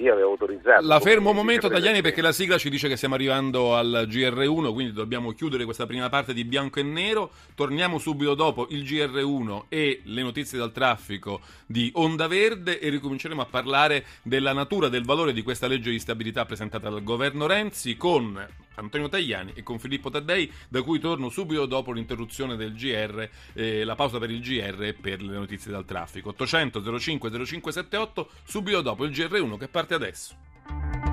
io 0.00 0.14
avevo 0.14 0.30
autorizzato. 0.30 0.86
La 0.86 0.98
fermo 0.98 1.28
un 1.28 1.36
momento, 1.36 1.68
Tagliani, 1.68 2.00
perché 2.00 2.22
la 2.22 2.32
sigla 2.32 2.56
ci 2.56 2.70
dice 2.70 2.88
che 2.88 2.96
stiamo 2.96 3.16
arrivando 3.16 3.76
al 3.76 4.06
GR1, 4.08 4.72
quindi 4.72 4.94
dobbiamo 4.94 5.32
chiudere 5.32 5.64
questa 5.64 5.84
prima 5.84 6.08
parte 6.08 6.32
di 6.32 6.44
bianco 6.44 6.80
e 6.80 6.82
nero. 6.82 7.30
Torniamo 7.54 7.98
subito 7.98 8.34
dopo 8.34 8.66
il 8.70 8.84
GR1 8.84 9.64
e 9.68 10.00
le 10.04 10.22
notizie 10.22 10.58
dal 10.58 10.72
traffico 10.72 11.40
di 11.66 11.90
Onda 11.96 12.26
Verde 12.28 12.80
e 12.80 12.88
ricominceremo 12.88 13.42
a 13.42 13.46
parlare 13.46 14.04
della 14.22 14.54
natura, 14.54 14.88
del 14.88 15.04
valore 15.04 15.34
di 15.34 15.42
questa 15.42 15.66
legge 15.66 15.90
di 15.90 15.98
stabilità 15.98 16.46
presentata 16.46 16.88
dal 16.88 17.02
governo 17.02 17.46
Renzi 17.46 17.94
con 17.98 18.42
Antonio 18.76 19.08
Tagliani 19.08 19.52
e 19.54 19.62
con 19.62 19.78
Filippo 19.78 20.10
Taddei, 20.10 20.50
da 20.68 20.82
cui 20.82 20.98
torno 20.98 21.28
subito 21.28 21.66
dopo 21.66 21.92
l'interruzione 21.92 22.56
del 22.56 22.74
GR, 22.74 23.28
eh, 23.54 23.84
la 23.84 23.94
pausa 23.94 24.18
per 24.18 24.30
il 24.30 24.40
GR 24.40 24.82
e 24.82 24.94
per 24.94 25.22
le 25.22 25.34
notizie 25.34 25.70
dal 25.70 25.84
traffico. 25.84 26.30
800 26.30 26.98
05 26.98 27.30
0578, 27.30 28.30
subito 28.44 28.80
dopo 28.80 29.04
il 29.04 29.10
GR1 29.10 29.58
che 29.58 29.68
parte 29.68 29.94
adesso. 29.94 31.11